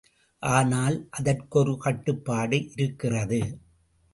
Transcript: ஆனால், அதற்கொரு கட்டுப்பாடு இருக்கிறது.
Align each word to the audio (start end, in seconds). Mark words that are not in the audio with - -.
ஆனால், 0.43 0.95
அதற்கொரு 1.09 1.77
கட்டுப்பாடு 1.77 2.59
இருக்கிறது. 2.75 3.41